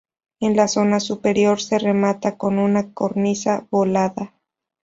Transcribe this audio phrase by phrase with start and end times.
[0.39, 4.33] En la zona superior se remata con una cornisa volada.